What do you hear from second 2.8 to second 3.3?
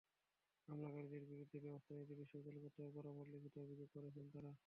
বরাবর